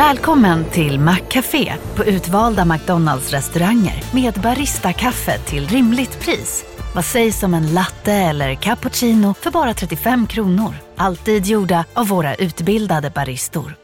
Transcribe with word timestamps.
Välkommen 0.00 0.64
till 0.64 1.00
Maccafé 1.00 1.74
på 1.96 2.04
utvalda 2.04 2.64
McDonalds 2.64 3.30
restauranger 3.30 4.04
med 4.14 4.34
Baristakaffe 4.34 5.38
till 5.38 5.68
rimligt 5.68 6.20
pris. 6.20 6.64
Vad 6.94 7.04
sägs 7.04 7.42
om 7.42 7.54
en 7.54 7.74
latte 7.74 8.12
eller 8.12 8.54
cappuccino 8.54 9.34
för 9.34 9.50
bara 9.50 9.74
35 9.74 10.26
kronor? 10.26 10.74
Alltid 10.96 11.46
gjorda 11.46 11.84
av 11.94 12.08
våra 12.08 12.34
utbildade 12.34 13.10
baristor. 13.10 13.76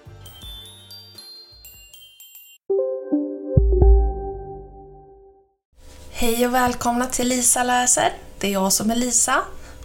Hej 6.12 6.46
och 6.46 6.54
välkomna 6.54 7.06
till 7.06 7.28
Lisa 7.28 7.62
läser. 7.62 8.12
Det 8.38 8.46
är 8.46 8.52
jag 8.52 8.72
som 8.72 8.90
är 8.90 8.96
Lisa 8.96 9.38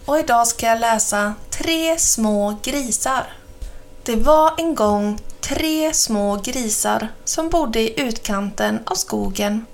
och 0.04 0.18
idag 0.18 0.46
ska 0.46 0.66
jag 0.66 0.80
läsa 0.80 1.34
Tre 1.50 1.98
små 1.98 2.58
grisar. 2.62 3.24
Det 4.04 4.16
var 4.16 4.52
en 4.58 4.74
gång 4.74 5.18
tre 5.42 5.94
små 5.94 6.36
grisar 6.36 7.08
som 7.24 7.48
bodde 7.48 7.80
i 7.80 8.00
utkanten 8.00 8.80
av 8.86 8.94
skogen. 8.94 9.66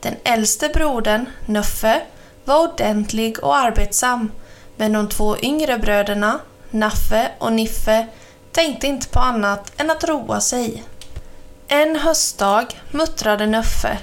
Den 0.00 0.14
äldste 0.24 0.68
brodern, 0.68 1.26
Nuffe, 1.46 2.02
var 2.44 2.68
ordentlig 2.68 3.44
och 3.44 3.56
arbetsam 3.56 4.30
men 4.76 4.92
de 4.92 5.08
två 5.08 5.36
yngre 5.38 5.78
bröderna, 5.78 6.38
Naffe 6.70 7.30
och 7.38 7.52
Niffe, 7.52 8.06
tänkte 8.52 8.86
inte 8.86 9.08
på 9.08 9.18
annat 9.20 9.72
än 9.76 9.90
att 9.90 10.04
roa 10.04 10.40
sig. 10.40 10.84
En 11.68 11.96
höstdag 11.96 12.66
muttrade 12.90 13.46
Nuffe. 13.46 13.98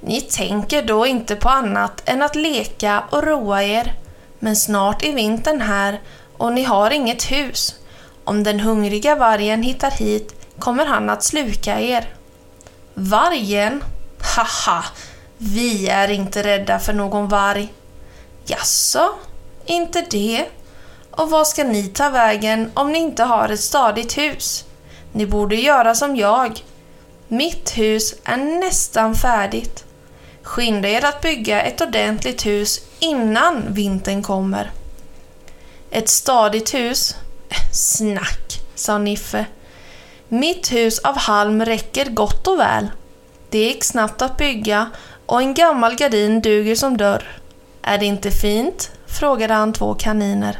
Ni 0.00 0.20
tänker 0.20 0.82
då 0.82 1.06
inte 1.06 1.36
på 1.36 1.48
annat 1.48 2.02
än 2.04 2.22
att 2.22 2.36
leka 2.36 3.04
och 3.10 3.24
roa 3.24 3.62
er. 3.62 3.94
Men 4.38 4.56
snart 4.56 5.04
är 5.04 5.12
vintern 5.12 5.60
här 5.60 6.00
och 6.36 6.52
ni 6.52 6.62
har 6.62 6.90
inget 6.90 7.30
hus. 7.30 7.74
Om 8.24 8.42
den 8.42 8.60
hungriga 8.60 9.16
vargen 9.16 9.62
hittar 9.62 9.90
hit 9.90 10.37
kommer 10.58 10.86
han 10.86 11.10
att 11.10 11.22
sluka 11.22 11.80
er. 11.80 12.14
Vargen? 12.94 13.84
Haha, 14.36 14.84
vi 15.38 15.88
är 15.88 16.08
inte 16.10 16.42
rädda 16.42 16.78
för 16.78 16.92
någon 16.92 17.28
varg. 17.28 17.72
Jaså, 18.44 19.10
inte 19.66 20.06
det? 20.10 20.46
Och 21.10 21.30
var 21.30 21.44
ska 21.44 21.64
ni 21.64 21.88
ta 21.88 22.10
vägen 22.10 22.70
om 22.74 22.92
ni 22.92 22.98
inte 22.98 23.24
har 23.24 23.48
ett 23.48 23.60
stadigt 23.60 24.18
hus? 24.18 24.64
Ni 25.12 25.26
borde 25.26 25.56
göra 25.56 25.94
som 25.94 26.16
jag. 26.16 26.64
Mitt 27.28 27.78
hus 27.78 28.14
är 28.24 28.36
nästan 28.36 29.14
färdigt. 29.14 29.84
Skynda 30.42 30.88
er 30.88 31.04
att 31.04 31.20
bygga 31.20 31.62
ett 31.62 31.80
ordentligt 31.80 32.46
hus 32.46 32.80
innan 32.98 33.74
vintern 33.74 34.22
kommer. 34.22 34.70
Ett 35.90 36.08
stadigt 36.08 36.74
hus? 36.74 37.16
Snack, 37.72 38.60
sa 38.74 38.98
Niffe. 38.98 39.46
Mitt 40.30 40.72
hus 40.72 40.98
av 40.98 41.16
halm 41.16 41.64
räcker 41.64 42.04
gott 42.04 42.46
och 42.46 42.58
väl. 42.58 42.90
Det 43.50 43.58
gick 43.58 43.84
snabbt 43.84 44.22
att 44.22 44.36
bygga 44.36 44.90
och 45.26 45.40
en 45.40 45.54
gammal 45.54 45.94
gardin 45.94 46.40
duger 46.40 46.74
som 46.74 46.96
dörr. 46.96 47.40
Är 47.82 47.98
det 47.98 48.06
inte 48.06 48.30
fint? 48.30 48.90
frågade 49.06 49.54
han 49.54 49.72
två 49.72 49.94
kaniner. 49.94 50.58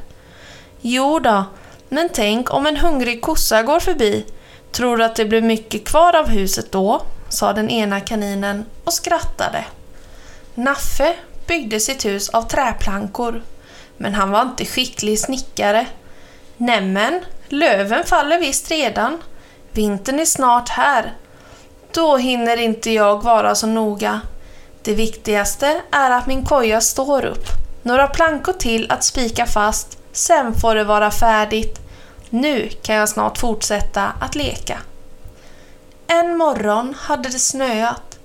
Jo 0.81 1.19
då, 1.19 1.45
men 1.89 2.09
tänk 2.13 2.55
om 2.55 2.67
en 2.67 2.77
hungrig 2.77 3.23
kossa 3.23 3.63
går 3.63 3.81
förbi. 3.81 4.27
Tror 4.73 4.97
du 4.97 5.05
att 5.05 5.17
det 5.17 5.25
blir 5.25 5.43
mycket 5.43 5.85
kvar 5.85 6.17
av 6.17 6.29
huset 6.29 6.73
då? 6.73 7.03
sa 7.29 7.53
den 7.53 7.71
ena 7.71 8.01
kaninen 8.01 8.65
och 8.85 8.93
skrattade. 8.93 9.65
Naffe 10.55 11.15
byggde 11.47 11.81
sitt 11.81 12.05
hus 12.05 12.29
av 12.29 12.43
träplankor, 12.43 13.43
men 13.97 14.15
han 14.15 14.31
var 14.31 14.43
inte 14.43 14.65
skicklig 14.65 15.19
snickare. 15.19 15.87
Nämen, 16.57 17.21
löven 17.49 18.05
faller 18.05 18.41
visst 18.41 18.71
redan. 18.71 19.19
Vintern 19.79 20.19
är 20.21 20.25
snart 20.25 20.69
här. 20.69 21.13
Då 21.93 22.17
hinner 22.17 22.57
inte 22.57 22.91
jag 22.91 23.23
vara 23.23 23.55
så 23.55 23.67
noga. 23.67 24.21
Det 24.83 24.95
viktigaste 24.95 25.83
är 25.91 26.11
att 26.11 26.27
min 26.27 26.47
koja 26.47 26.81
står 26.81 27.25
upp. 27.25 27.47
Några 27.83 28.07
plankor 28.07 28.53
till 28.53 28.91
att 28.91 29.05
spika 29.05 29.47
fast, 29.47 29.99
sen 30.13 30.55
får 30.55 30.75
det 30.75 30.85
vara 30.85 31.11
färdigt. 31.11 31.81
Nu 32.31 32.69
kan 32.83 32.95
jag 32.95 33.09
snart 33.09 33.39
fortsätta 33.39 34.13
att 34.21 34.35
leka. 34.35 34.79
En 36.07 36.37
morgon 36.37 36.95
hade 36.99 37.29
det 37.29 37.39
snöat. 37.39 38.19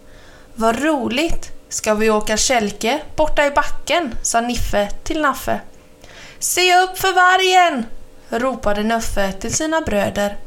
Vad 0.56 0.84
roligt! 0.84 1.52
Ska 1.70 1.94
vi 1.94 2.10
åka 2.10 2.38
kälke 2.38 3.02
borta 3.16 3.46
i 3.46 3.52
backen? 3.52 4.16
sa 4.22 4.42
Niffe 4.42 4.90
till 5.04 5.22
Naffe. 5.22 5.60
Se 6.40 6.78
upp 6.78 6.98
för 6.98 7.14
vargen! 7.14 7.86
ropade 8.30 8.84
Nuffe 8.84 9.32
till 9.32 9.54
sina 9.54 9.82
bröder. 9.82 10.38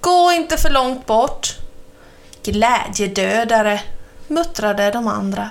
Gå 0.00 0.32
inte 0.32 0.56
för 0.56 0.70
långt 0.70 1.06
bort. 1.06 1.56
Glädjedödare, 2.42 3.80
muttrade 4.26 4.90
de 4.90 5.08
andra. 5.08 5.50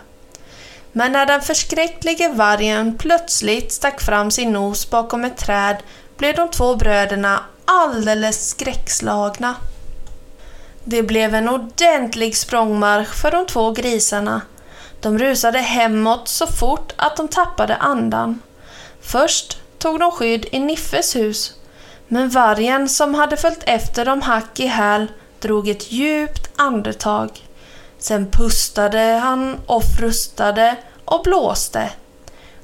Men 0.92 1.12
när 1.12 1.26
den 1.26 1.42
förskräcklige 1.42 2.30
vargen 2.30 2.98
plötsligt 2.98 3.72
stack 3.72 4.02
fram 4.02 4.32
sin 4.32 4.52
nos 4.52 4.90
bakom 4.90 5.26
ett 5.26 5.38
träd 5.38 5.78
blev 6.18 6.36
de 6.36 6.50
två 6.50 6.76
bröderna 6.76 7.44
alldeles 7.66 8.50
skräckslagna. 8.50 9.56
Det 10.84 11.04
blev 11.04 11.36
en 11.36 11.50
ordentlig 11.50 12.38
språngmarsch 12.38 13.14
för 13.14 13.32
de 13.32 13.46
två 13.46 13.72
grisarna. 13.72 14.42
De 15.02 15.20
rusade 15.20 15.60
hemåt 15.60 16.28
så 16.28 16.48
fort 16.48 16.94
att 16.96 17.18
de 17.18 17.28
tappade 17.28 17.76
andan. 17.76 18.42
Först 19.02 19.60
tog 19.78 20.00
de 20.00 20.12
skydd 20.12 20.46
i 20.52 20.60
Niffes 20.60 21.16
hus, 21.16 21.54
men 22.08 22.30
vargen 22.30 22.90
som 22.90 23.14
hade 23.14 23.38
följt 23.38 23.64
efter 23.66 24.06
dem 24.06 24.22
hack 24.22 24.60
i 24.60 24.68
häl 24.68 25.08
drog 25.40 25.68
ett 25.68 25.92
djupt 25.92 26.50
andetag. 26.56 27.30
Sen 27.98 28.32
pustade 28.32 29.00
han 29.00 29.58
och 29.66 29.84
frustade 30.00 30.76
och 31.06 31.24
blåste. 31.24 31.90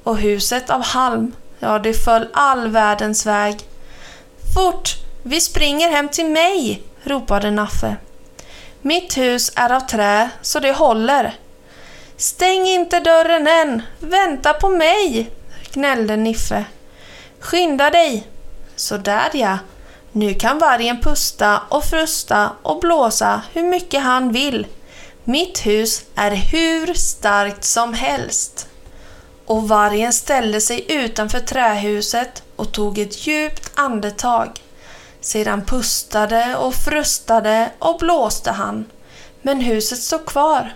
Och 0.03 0.17
huset 0.17 0.69
av 0.69 0.83
halm, 0.83 1.35
ja 1.59 1.79
det 1.79 1.93
föll 1.93 2.27
all 2.33 2.67
världens 2.67 3.25
väg. 3.25 3.59
Fort! 4.55 4.95
Vi 5.23 5.41
springer 5.41 5.89
hem 5.89 6.09
till 6.09 6.29
mig! 6.29 6.83
ropade 7.03 7.51
Naffe. 7.51 7.95
Mitt 8.81 9.17
hus 9.17 9.51
är 9.55 9.71
av 9.71 9.79
trä 9.79 10.29
så 10.41 10.59
det 10.59 10.71
håller. 10.71 11.35
Stäng 12.17 12.67
inte 12.67 12.99
dörren 12.99 13.47
än! 13.47 13.81
Vänta 13.99 14.53
på 14.53 14.69
mig! 14.69 15.31
gnällde 15.73 16.17
Niffe. 16.17 16.65
Skynda 17.39 17.89
dig! 17.89 18.30
Så 18.81 18.97
där 18.97 19.29
ja. 19.33 19.57
Nu 20.11 20.33
kan 20.33 20.59
vargen 20.59 21.01
pusta 21.01 21.61
och 21.69 21.83
frusta 21.83 22.51
och 22.61 22.79
blåsa 22.79 23.41
hur 23.53 23.63
mycket 23.63 24.03
han 24.03 24.31
vill. 24.31 24.67
Mitt 25.23 25.65
hus 25.65 26.03
är 26.15 26.31
hur 26.31 26.93
starkt 26.93 27.63
som 27.63 27.93
helst. 27.93 28.67
Och 29.45 29.69
vargen 29.69 30.13
ställde 30.13 30.61
sig 30.61 30.85
utanför 30.89 31.39
trähuset 31.39 32.43
och 32.55 32.71
tog 32.71 32.97
ett 32.97 33.27
djupt 33.27 33.71
andetag. 33.75 34.49
Sedan 35.19 35.65
pustade 35.65 36.55
och 36.55 36.75
frustade 36.75 37.71
och 37.79 37.97
blåste 37.99 38.51
han. 38.51 38.85
Men 39.41 39.61
huset 39.61 39.99
stod 39.99 40.25
kvar. 40.25 40.73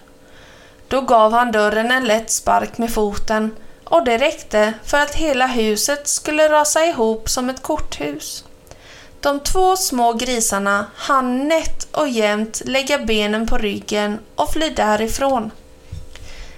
Då 0.87 1.01
gav 1.01 1.33
han 1.33 1.51
dörren 1.51 1.91
en 1.91 2.05
lätt 2.05 2.31
spark 2.31 2.77
med 2.77 2.93
foten 2.93 3.55
och 3.85 4.05
det 4.05 4.17
räckte 4.17 4.73
för 4.83 4.97
att 4.97 5.15
hela 5.15 5.47
huset 5.47 6.07
skulle 6.07 6.49
rasa 6.49 6.85
ihop 6.85 7.29
som 7.29 7.49
ett 7.49 7.61
korthus. 7.61 8.43
De 9.19 9.39
två 9.39 9.75
små 9.77 10.13
grisarna 10.13 10.85
hann 10.95 11.47
nätt 11.47 11.87
och 11.91 12.07
jämnt 12.07 12.61
lägga 12.65 12.97
benen 12.97 13.47
på 13.47 13.57
ryggen 13.57 14.19
och 14.35 14.53
fly 14.53 14.69
därifrån. 14.69 15.51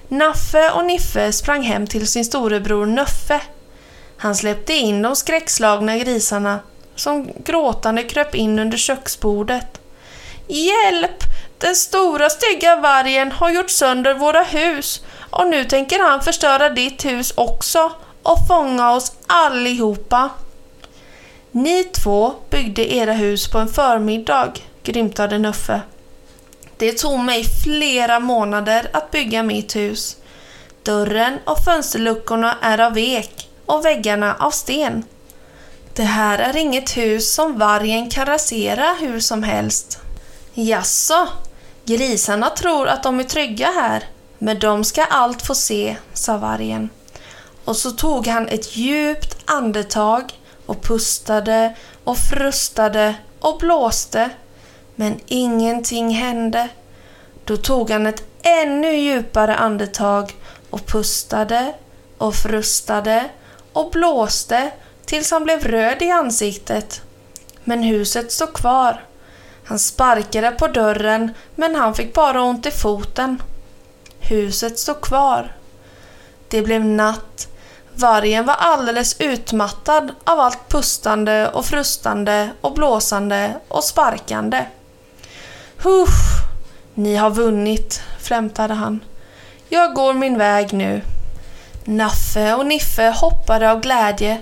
Naffe 0.07 0.71
och 0.71 0.85
Niffe 0.85 1.31
sprang 1.31 1.61
hem 1.61 1.88
till 1.88 2.07
sin 2.07 2.25
storebror 2.25 2.85
Nöffe. 2.85 3.41
Han 4.17 4.35
släppte 4.35 4.73
in 4.73 5.01
de 5.01 5.15
skräckslagna 5.15 5.97
grisarna 5.97 6.59
som 6.95 7.31
gråtande 7.45 8.03
kröp 8.03 8.35
in 8.35 8.59
under 8.59 8.77
köksbordet. 8.77 9.81
Hjälp! 10.47 11.23
Den 11.57 11.75
stora 11.75 12.30
stygga 12.30 12.75
vargen 12.75 13.31
har 13.31 13.50
gjort 13.50 13.69
sönder 13.69 14.13
våra 14.13 14.44
hus 14.44 15.01
och 15.38 15.48
nu 15.48 15.66
tänker 15.66 16.00
han 16.00 16.22
förstöra 16.22 16.69
ditt 16.69 17.06
hus 17.06 17.34
också 17.36 17.92
och 18.24 18.48
fånga 18.48 18.92
oss 18.92 19.12
allihopa. 19.28 20.30
Ni 21.51 21.84
två 21.84 22.34
byggde 22.50 22.94
era 22.94 23.13
hus 23.13 23.51
på 23.51 23.57
en 23.57 23.68
förmiddag, 23.68 24.54
grymtade 24.84 25.38
Nuffe. 25.38 25.81
Det 26.78 26.92
tog 26.92 27.19
mig 27.19 27.44
flera 27.63 28.19
månader 28.19 28.89
att 28.94 29.12
bygga 29.12 29.44
mitt 29.44 29.75
hus. 29.75 30.18
Dörren 30.84 31.40
och 31.45 31.63
fönsterluckorna 31.66 32.57
är 32.62 32.80
av 32.80 32.98
ek 32.98 33.50
och 33.66 33.86
väggarna 33.86 34.36
av 34.40 34.51
sten. 34.51 35.04
Det 35.94 36.04
här 36.04 36.40
är 36.40 36.57
inget 36.57 36.98
hus 36.98 37.33
som 37.33 37.60
vargen 37.60 38.10
kan 38.10 38.25
rasera 38.25 38.95
hur 39.00 39.19
som 39.19 39.44
helst. 39.44 40.00
Jaså, 40.54 41.28
grisarna 41.86 42.50
tror 42.50 42.88
att 42.88 43.04
de 43.04 43.19
är 43.19 43.24
trygga 43.24 43.68
här, 43.68 44.04
men 44.39 44.60
de 44.60 44.84
ska 44.84 45.04
allt 45.04 45.42
få 45.42 45.56
se, 45.56 45.98
sa 46.13 46.38
vargen. 46.38 46.89
Och 47.66 47.75
så 47.75 47.92
tog 47.92 48.28
han 48.28 48.48
ett 48.48 48.78
djupt 48.78 49.38
andetag 49.45 50.39
och 50.66 50.81
pustade 50.81 51.75
och 52.04 52.18
frustade 52.18 53.16
och 53.39 53.57
blåste. 53.57 54.30
Men 54.95 55.19
ingenting 55.25 56.10
hände. 56.10 56.69
Då 57.45 57.57
tog 57.57 57.89
han 57.89 58.07
ett 58.07 58.24
ännu 58.42 58.95
djupare 58.95 59.56
andetag 59.56 60.36
och 60.69 60.86
pustade 60.86 61.74
och 62.18 62.36
frustade 62.36 63.30
och 63.74 63.92
blåste 63.92 64.72
tills 65.06 65.31
han 65.31 65.44
blev 65.44 65.63
röd 65.63 66.01
i 66.01 66.12
ansiktet. 66.12 67.01
Men 67.63 67.83
huset 67.83 68.31
stod 68.31 68.54
kvar. 68.54 69.04
Han 69.63 69.80
sparkade 69.80 70.51
på 70.51 70.68
dörren 70.68 71.33
men 71.56 71.75
han 71.75 71.95
fick 71.95 72.13
bara 72.13 72.42
ont 72.42 72.66
i 72.66 72.72
foten. 72.72 73.42
Huset 74.29 74.79
stod 74.79 75.01
kvar. 75.01 75.56
Det 76.47 76.62
blev 76.62 76.85
natt. 76.85 77.47
Vargen 77.94 78.45
var 78.45 78.53
alldeles 78.53 79.15
utmattad 79.19 80.12
av 80.24 80.39
allt 80.39 80.69
pustande 80.69 81.50
och 81.50 81.65
frustande 81.65 82.50
och 82.62 82.74
blåsande 82.74 83.53
och 83.68 83.83
sparkande. 83.83 84.65
Huff, 85.77 86.12
ni 86.94 87.15
har 87.15 87.29
vunnit, 87.29 88.01
flämtade 88.19 88.74
han. 88.74 89.03
Jag 89.69 89.94
går 89.94 90.13
min 90.13 90.38
väg 90.38 90.73
nu. 90.73 91.01
Naffe 91.83 92.53
och 92.53 92.65
Niffe 92.65 93.09
hoppade 93.09 93.71
av 93.71 93.80
glädje. 93.80 94.41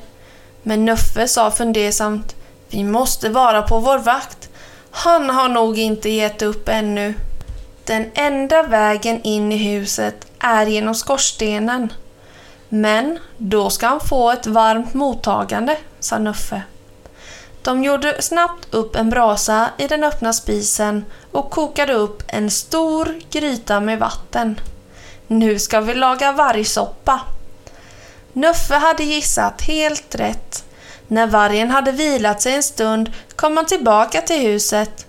Men 0.64 0.86
Nuffe 0.86 1.28
sa 1.28 1.52
fundersamt, 1.52 2.36
vi 2.70 2.84
måste 2.84 3.30
vara 3.30 3.62
på 3.62 3.80
vår 3.80 3.98
vakt. 3.98 4.50
Han 4.92 5.30
har 5.30 5.50
nog 5.50 5.78
inte 5.78 6.10
gett 6.10 6.42
upp 6.42 6.70
ännu. 6.70 7.14
Den 7.86 8.12
enda 8.14 8.64
vägen 8.64 9.22
in 9.22 9.52
i 9.52 9.58
huset 9.58 10.28
är 10.40 10.66
genom 10.66 10.96
skorstenen. 10.96 11.94
Men 12.70 13.20
då 13.38 13.70
ska 13.70 13.88
han 13.88 14.00
få 14.00 14.32
ett 14.32 14.48
varmt 14.48 14.94
mottagande, 14.94 15.78
sa 16.00 16.18
Nuffe. 16.18 16.62
De 17.62 17.84
gjorde 17.84 18.22
snabbt 18.22 18.74
upp 18.74 18.96
en 18.96 19.10
brasa 19.10 19.70
i 19.78 19.88
den 19.88 20.04
öppna 20.04 20.34
spisen 20.34 21.06
och 21.32 21.50
kokade 21.50 21.94
upp 21.94 22.24
en 22.28 22.52
stor 22.52 23.22
gryta 23.32 23.80
med 23.80 24.00
vatten. 24.00 24.60
Nu 25.28 25.60
ska 25.60 25.82
vi 25.82 25.94
laga 25.94 26.32
vargsoppa. 26.32 27.22
Nuffe 28.34 28.76
hade 28.76 29.04
gissat 29.04 29.62
helt 29.62 30.16
rätt. 30.16 30.64
När 31.08 31.28
vargen 31.28 31.72
hade 31.72 31.92
vilat 31.92 32.42
sig 32.42 32.56
en 32.56 32.64
stund 32.64 33.12
kom 33.36 33.58
han 33.58 33.66
tillbaka 33.66 34.22
till 34.22 34.42
huset. 34.42 35.06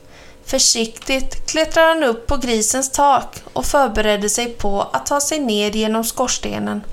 Försiktigt 0.46 1.46
klättrade 1.50 1.88
han 1.88 2.04
upp 2.04 2.26
på 2.26 2.36
grisens 2.36 2.92
tak 2.92 3.42
och 3.52 3.64
förberedde 3.64 4.28
sig 4.28 4.48
på 4.48 4.82
att 4.92 5.06
ta 5.06 5.20
sig 5.20 5.38
ner 5.38 5.70
genom 5.70 6.04
skorstenen. 6.04 6.84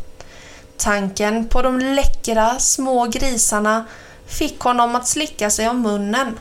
Tanken 0.77 1.47
på 1.47 1.61
de 1.61 1.79
läckra 1.79 2.59
små 2.59 3.05
grisarna 3.05 3.85
fick 4.27 4.59
honom 4.59 4.95
att 4.95 5.07
slicka 5.07 5.49
sig 5.49 5.69
om 5.69 5.81
munnen. 5.81 6.39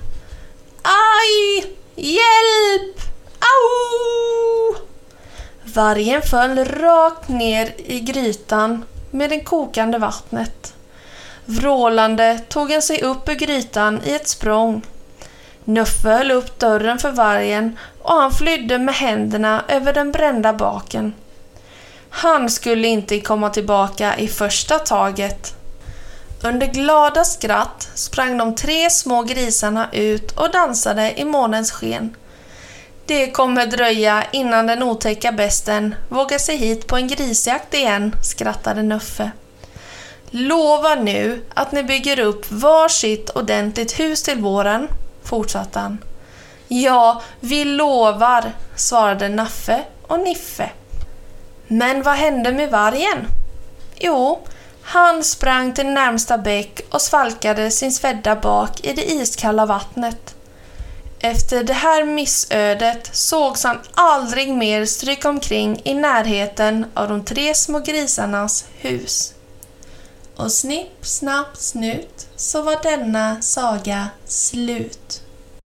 Aj! 0.82 1.66
Hjälp! 1.96 2.96
Au! 3.38 4.76
Vargen 5.64 6.22
föll 6.22 6.64
rakt 6.64 7.28
ner 7.28 7.72
i 7.76 8.00
grytan 8.00 8.84
med 9.10 9.30
det 9.30 9.40
kokande 9.40 9.98
vattnet. 9.98 10.74
Vrålande 11.44 12.40
tog 12.48 12.72
han 12.72 12.82
sig 12.82 13.02
upp 13.02 13.28
ur 13.28 13.34
grytan 13.34 14.00
i 14.04 14.12
ett 14.12 14.28
språng. 14.28 14.82
Nuffe 15.64 16.08
höll 16.08 16.30
upp 16.30 16.58
dörren 16.58 16.98
för 16.98 17.10
vargen 17.10 17.78
och 18.02 18.14
han 18.14 18.32
flydde 18.32 18.78
med 18.78 18.94
händerna 18.94 19.64
över 19.68 19.92
den 19.92 20.12
brända 20.12 20.52
baken. 20.52 21.14
Han 22.10 22.50
skulle 22.50 22.88
inte 22.88 23.20
komma 23.20 23.50
tillbaka 23.50 24.16
i 24.18 24.28
första 24.28 24.78
taget. 24.78 25.54
Under 26.42 26.66
glada 26.66 27.24
skratt 27.24 27.90
sprang 27.94 28.38
de 28.38 28.54
tre 28.54 28.90
små 28.90 29.22
grisarna 29.22 29.88
ut 29.92 30.32
och 30.32 30.50
dansade 30.50 31.20
i 31.20 31.24
månens 31.24 31.72
sken. 31.72 32.16
Det 33.06 33.30
kommer 33.30 33.66
dröja 33.66 34.24
innan 34.32 34.66
den 34.66 34.82
otäcka 34.82 35.32
besten 35.32 35.94
vågar 36.08 36.38
sig 36.38 36.56
hit 36.56 36.86
på 36.86 36.96
en 36.96 37.08
grisjakt 37.08 37.74
igen, 37.74 38.16
skrattade 38.22 38.82
Nuffe. 38.82 39.30
Lova 40.30 40.94
nu 40.94 41.42
att 41.54 41.72
ni 41.72 41.82
bygger 41.82 42.18
upp 42.20 42.50
varsitt 42.50 43.30
ordentligt 43.30 44.00
hus 44.00 44.22
till 44.22 44.38
våren, 44.38 44.88
fortsatte 45.24 45.78
han. 45.78 46.04
Ja, 46.68 47.22
vi 47.40 47.64
lovar, 47.64 48.52
svarade 48.76 49.28
Naffe 49.28 49.84
och 50.02 50.20
Niffe. 50.20 50.70
Men 51.68 52.02
vad 52.02 52.14
hände 52.14 52.52
med 52.52 52.70
vargen? 52.70 53.26
Jo, 53.96 54.40
han 54.82 55.24
sprang 55.24 55.74
till 55.74 55.86
närmsta 55.86 56.38
bäck 56.38 56.80
och 56.90 57.02
svalkade 57.02 57.70
sin 57.70 57.92
svedda 57.92 58.36
bak 58.36 58.80
i 58.80 58.92
det 58.92 59.10
iskalla 59.10 59.66
vattnet. 59.66 60.34
Efter 61.18 61.64
det 61.64 61.72
här 61.72 62.04
missödet 62.04 63.10
sågs 63.12 63.64
han 63.64 63.78
aldrig 63.94 64.54
mer 64.54 64.84
stryka 64.84 65.28
omkring 65.28 65.80
i 65.84 65.94
närheten 65.94 66.86
av 66.94 67.08
de 67.08 67.24
tre 67.24 67.54
små 67.54 67.78
grisarnas 67.78 68.64
hus. 68.78 69.34
Och 70.36 70.52
snipp, 70.52 71.06
snapp, 71.06 71.56
snut 71.56 72.28
så 72.42 72.62
var 72.62 72.82
denna 72.82 73.42
saga 73.42 74.08
slut. 74.26 75.22